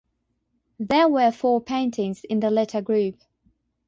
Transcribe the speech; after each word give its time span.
There 0.79 1.07
were 1.07 1.29
four 1.31 1.61
paintings 1.61 2.23
in 2.23 2.39
the 2.39 2.49
latter 2.49 2.81
group. 2.81 3.19